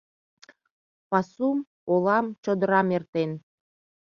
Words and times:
Пасум, 1.09 1.57
олам, 1.93 2.25
чодырам 2.43 2.87
эртен. 2.95 3.31